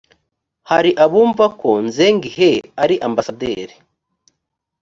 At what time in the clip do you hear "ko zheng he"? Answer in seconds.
1.59-2.51